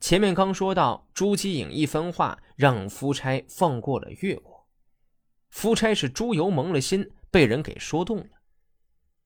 [0.00, 4.66] 前面刚说到，朱姬颖一番话让夫差放过了越国。
[5.50, 8.40] 夫差是猪油蒙了心，被人给说动了。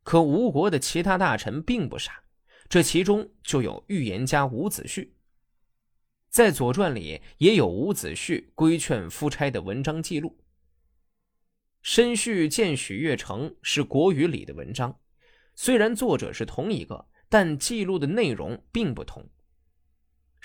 [0.02, 2.24] 可吴国的其他大臣并不傻，
[2.68, 5.08] 这其中就有预言家伍子胥。
[6.28, 10.36] 在《左传》里也有伍子胥规劝夫差的文章记录。
[11.82, 14.98] 申叙见许越城是国语里的文章，
[15.54, 19.30] 虽然作者是同一个，但记录的内容并不同。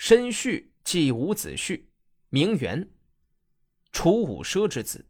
[0.02, 1.84] 申叙即伍子胥，
[2.30, 2.90] 名元，
[3.92, 5.06] 楚武奢之子。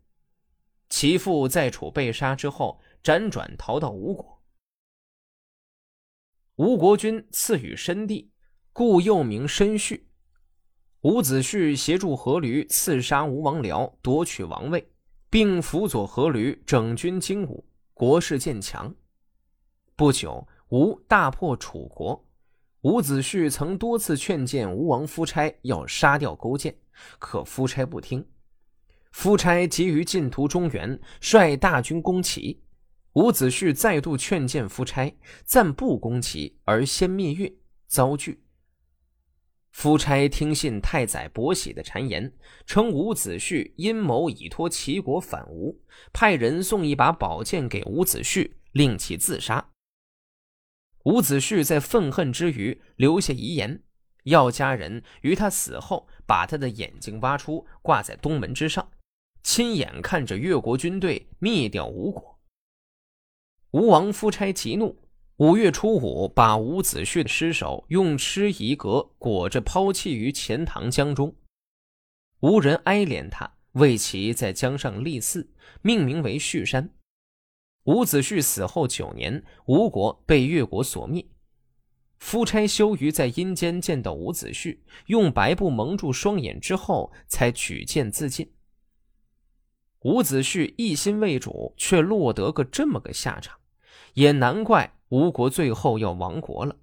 [0.88, 4.42] 其父在楚被杀之后，辗转逃到吴国。
[6.56, 8.32] 吴国君赐予申地，
[8.73, 10.09] 故又名申叙。
[11.02, 14.93] 伍子胥协助阖闾刺杀吴王僚，夺取王位，
[15.30, 18.93] 并辅佐阖闾整军精武，国势渐强。
[19.95, 22.27] 不久，吴大破楚国。
[22.83, 26.75] 伍子胥曾多次劝谏吴王夫差要杀掉勾践，
[27.19, 28.27] 可夫差不听。
[29.13, 32.63] 夫差急于进图中原，率大军攻齐。
[33.15, 37.52] 伍子胥再度劝谏夫差，暂不攻齐，而先灭越，
[37.87, 38.43] 遭拒。
[39.73, 42.32] 夫差听信太宰伯喜的谗言，
[42.65, 45.79] 称伍子胥阴谋以托齐国反吴，
[46.13, 49.71] 派人送一把宝剑给伍子胥，令其自杀。
[51.04, 53.82] 伍子胥在愤恨之余留下遗言，
[54.24, 58.90] 要家人于他死后把他的眼睛挖出，挂在东门之上，
[59.42, 62.38] 亲眼看着越国军队灭掉吴国。
[63.70, 71.34] 吴王夫差急怒，五月初五把伍子胥的尸首用蚩夷革裹着抛弃于钱塘江中。
[72.41, 75.50] 无人哀怜他，为其在江上立寺，
[75.82, 76.91] 命名为胥山。
[77.84, 81.26] 伍子胥死后九年，吴国被越国所灭。
[82.19, 88.53] 夫差羞于在阴间见到伍子胥，用白布蒙住双眼之后，才举剑自尽。
[90.00, 93.58] 伍子胥一心为主，却落得个这么个下场，
[94.14, 96.76] 也难怪吴国最后要亡国了。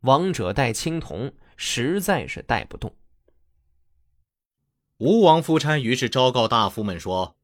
[0.00, 2.94] 亡者带青铜，实在是带不动。
[4.98, 7.37] 吴王夫差于是昭告大夫们说。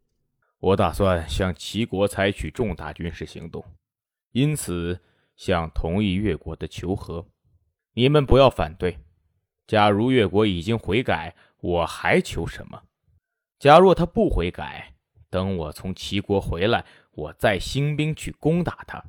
[0.64, 3.62] 我打算向齐国采取重大军事行动，
[4.32, 4.98] 因此
[5.36, 7.26] 向同意越国的求和。
[7.92, 8.98] 你们不要反对。
[9.66, 12.82] 假如越国已经悔改，我还求什么？
[13.58, 14.94] 假若他不悔改，
[15.28, 19.04] 等我从齐国回来，我再兴兵去攻打他。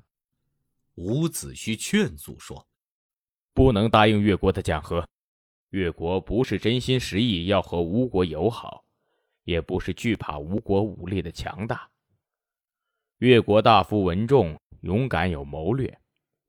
[0.96, 2.68] 伍子胥劝阻说
[3.56, 5.08] ：“不能答应越国的讲和。
[5.70, 8.84] 越国不是真心实意要和吴国友好。”
[9.46, 11.90] 也不是惧怕吴国武力的强大。
[13.20, 15.98] 越国大夫文仲勇敢有谋略，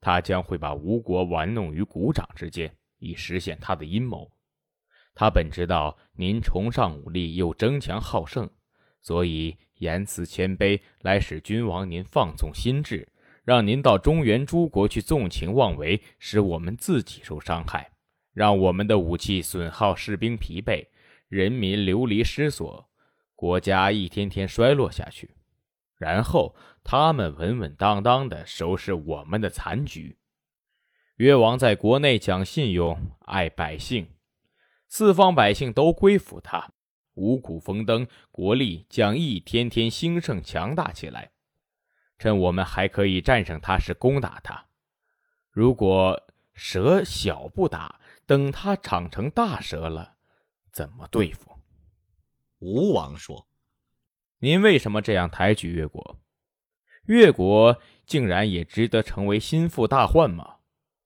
[0.00, 4.28] 他将会把吴国玩弄于股掌之间，以实现他的阴谋。
[5.14, 8.50] 他本知道您崇尚武力又争强好胜，
[9.00, 13.08] 所以言辞谦卑，来使君王您放纵心智，
[13.44, 17.92] 让您到中原诸国去纵情妄为，使我们自己受伤害，
[18.34, 20.86] 让我们的武器损耗，士兵疲惫。
[21.28, 22.85] 人民流离失所，
[23.36, 25.36] 国家一天天衰落下去，
[25.96, 30.18] 然后他们稳稳当当的收拾我们的残局。
[31.16, 34.08] 越王在国内讲信用，爱百姓，
[34.88, 36.72] 四方百姓都归附他，
[37.14, 41.30] 五谷丰登，国力将一天天兴盛强大起来。
[42.18, 44.66] 趁我们还可以战胜他时攻打他，
[45.50, 46.22] 如果
[46.54, 50.16] 蛇小不打，等他长成大蛇了。
[50.72, 51.55] 怎么对付？
[52.58, 53.46] 吴王说
[54.40, 56.18] ：“您为什么这样抬举越国？
[57.06, 60.56] 越国竟然也值得成为心腹大患吗？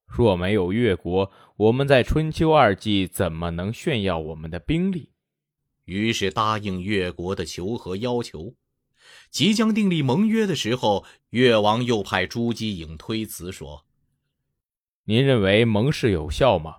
[0.06, 5.12] 若没有越国，我们在春秋二季怎么能炫耀我们的兵力？”
[5.86, 8.54] 于是答应越国的求和要求。
[9.30, 13.84] 即将订立盟约的时候，越王又派朱姬颖推辞说
[15.04, 16.76] ：“您认为盟誓有效吗？”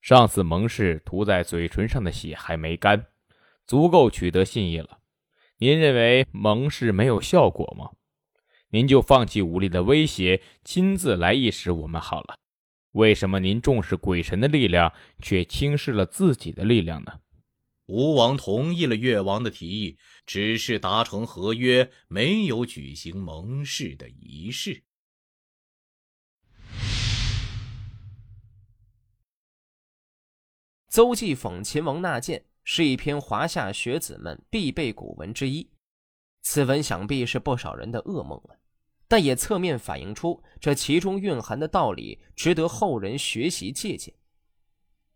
[0.00, 3.06] 上次盟誓涂在嘴唇上的血还没干，
[3.70, 4.98] 足够取得信义了。
[5.58, 7.92] 您认为盟誓没有效果吗？
[8.70, 12.40] 您就放弃武力的威胁，亲自来意使我们好了。
[12.90, 17.20] 为什么您重视鬼神的力量，却轻视了自己的力量呢？
[17.86, 19.96] 吴王同意了越王的提议，
[20.26, 24.82] 只是达成合约，没有举行盟誓的仪式。
[30.88, 35.68] 邹忌讽秦王纳谏是一篇华夏学子们必备古文之一，
[36.42, 38.58] 此文想必是不少人的噩梦了，
[39.08, 44.14] 但也侧面反映出这其中蕴含的道理值得后人学习借鉴。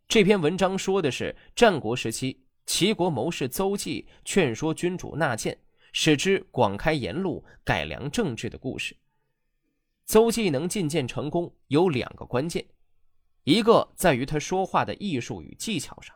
[0.08, 5.56] 这篇文章说的是战国时期齐国谋士邹忌劝说君主纳谏，
[5.92, 8.96] 使之广开言路、改良政治的故事。
[10.06, 12.66] 邹忌能进谏成功，有两个关键，
[13.44, 16.14] 一个在于他说话的艺术与技巧上，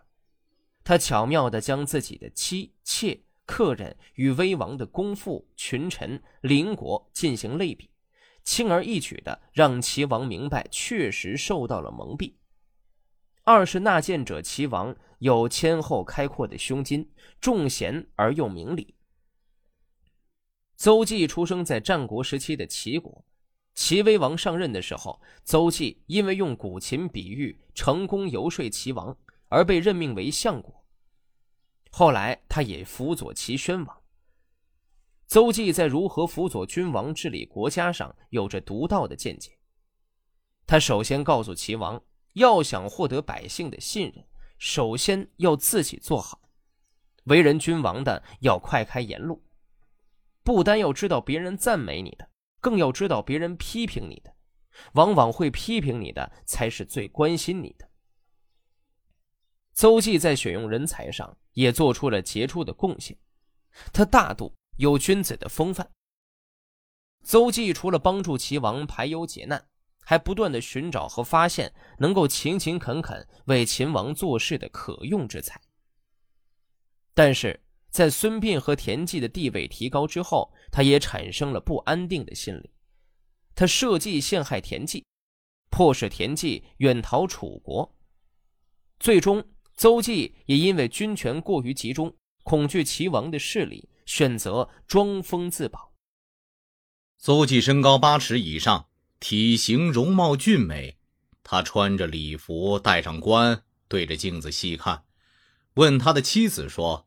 [0.88, 3.20] 他巧妙地将自己的妻妾。
[3.44, 7.90] 客人与威王的公父、群臣、邻国进行类比，
[8.42, 12.32] 轻而易举的让齐王明白确实受到了蒙蔽。
[13.44, 17.06] 二是纳谏者齐王有谦厚开阔的胸襟，
[17.38, 18.94] 重贤而又明理。
[20.78, 23.26] 邹忌出生在战国时期的齐国，
[23.74, 29.14] 齐威王上任的时候，邹忌因为用古琴比喻成功游说齐王，
[29.48, 30.84] 而被任命为相国。
[31.90, 34.02] 后来，他也辅佐齐宣王。
[35.26, 39.58] 邹忌在如何辅佐君王治理国家上有着独到的见解。
[40.66, 42.02] 他首先告诉齐王，
[42.34, 44.24] 要想获得百姓的信任，
[44.58, 46.40] 首先要自己做好。
[47.24, 49.42] 为人君王的要快开言路，
[50.42, 52.30] 不单要知道别人赞美你的，
[52.60, 54.34] 更要知道别人批评你的。
[54.92, 57.87] 往往会批评你的，才是最关心你的。
[59.78, 63.16] 邹忌在选用人才上也做出了杰出的贡献，
[63.92, 65.88] 他大度有君子的风范。
[67.22, 69.68] 邹忌除了帮助齐王排忧解难，
[70.00, 75.60] 还不断的寻找和发现能够勤勤恳恳为秦王做事的可用之才。
[77.14, 82.72] 但是在孙膑和田忌的地位提高之后，他也产生了不安定的心理，
[83.54, 85.06] 他设计陷害田忌，
[85.70, 87.94] 迫使田忌远逃楚国，
[88.98, 89.48] 最终。
[89.78, 95.92] 邹忌也因为军权过于集中，恐惧齐王的势力，选择装疯自保。
[97.16, 98.88] 邹忌身高八尺以上，
[99.20, 100.98] 体型容貌俊美。
[101.44, 105.04] 他穿着礼服，戴上冠，对着镜子细看，
[105.74, 107.06] 问他的妻子说：“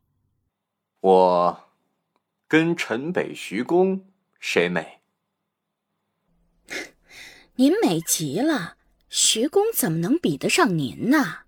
[1.00, 1.64] 我
[2.48, 4.06] 跟陈北、徐公
[4.40, 5.02] 谁美？”
[7.56, 8.78] 您美极了，
[9.10, 11.40] 徐公怎么能比得上您呢？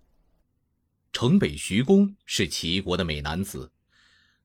[1.15, 3.71] 城北徐公是齐国的美男子，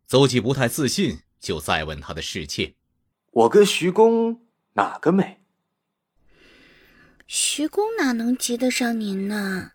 [0.06, 2.76] 邹忌不太自信，就再问他的侍妾
[3.32, 5.40] ：“我跟徐公哪个美？”
[7.26, 9.72] 徐公哪能及得上您呢？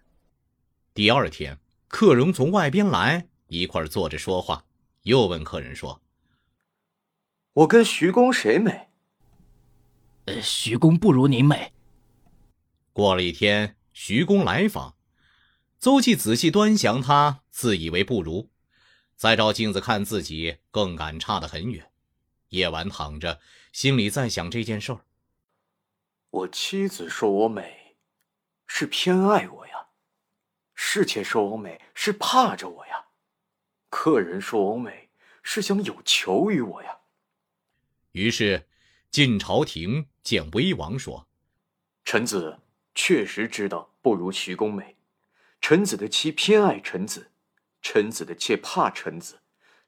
[0.93, 1.59] 第二天，
[1.89, 4.63] 客荣从外边来，一块坐着说话，
[5.01, 6.01] 又问客人说
[7.51, 8.87] ：“我跟徐公谁美
[10.27, 11.73] ？”“呃，徐公不如您美。”
[12.93, 14.94] 过了一天，徐公来访。
[15.85, 18.49] 邹忌仔细端详他，自以为不如，
[19.15, 21.91] 再照镜子看自己，更感差得很远。
[22.49, 23.39] 夜晚躺着，
[23.71, 25.01] 心里在想这件事儿。
[26.31, 27.97] 我妻子说我美，
[28.65, 29.89] 是偏爱我呀；
[30.73, 32.95] 侍妾说我美，是怕着我呀；
[33.91, 35.11] 客人说我美，
[35.43, 36.97] 是想有求于我呀。
[38.13, 38.67] 于是，
[39.11, 41.27] 进朝廷见威王说
[42.03, 42.59] ：“臣子
[42.95, 44.93] 确实知道不如徐公美。”
[45.67, 47.31] 臣子的妻偏爱臣子，
[47.81, 49.39] 臣子的妾怕臣子，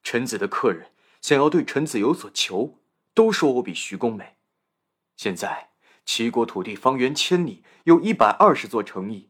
[0.02, 0.90] 臣子的客人
[1.22, 2.80] 想要对臣子有所求，
[3.14, 4.38] 都说我比徐公美。
[5.18, 5.70] 现在
[6.04, 9.30] 齐国土地方圆千里，有一百二十座城邑，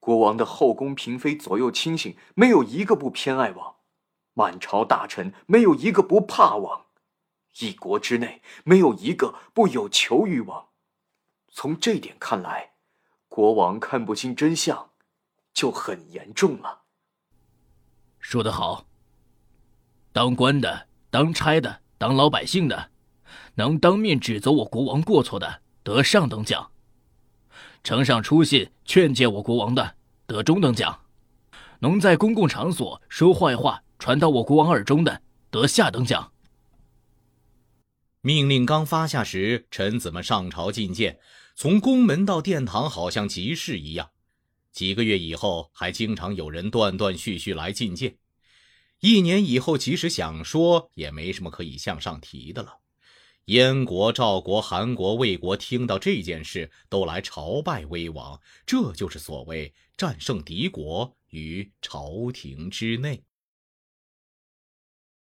[0.00, 3.76] 国王的后宫嫔妃左右亲信没有一个不偏爱王，
[4.34, 6.86] 满朝大臣没有一个不怕王，
[7.60, 10.70] 一国之内没有一个不有求于王。
[11.52, 12.72] 从这点看来，
[13.28, 14.89] 国王看不清真相。
[15.60, 16.84] 就很严重了。
[18.18, 18.86] 说得好。
[20.10, 22.90] 当官的、当差的、当老百姓的，
[23.56, 26.70] 能当面指责我国王过错的，得上等奖；
[27.84, 30.98] 呈上书信劝诫我国王的，得中等奖；
[31.80, 36.32] 能在公共场所说坏话传到我国王耳中的，得下等奖。
[38.22, 41.18] 命令刚发下时，臣子们上朝觐见，
[41.54, 44.08] 从宫门到殿堂，好像集市一样。
[44.72, 48.16] 几个月以后，还经常有人断断续续来觐见。
[49.00, 52.78] 一年以后，即使想说，也没什么可以向上提的了。
[53.46, 58.40] 燕国、赵国、韩国、魏国听到这件事，都来朝拜威王。
[58.64, 63.24] 这就是所谓战胜敌国于朝廷之内。